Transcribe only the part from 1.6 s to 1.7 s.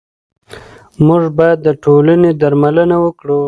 د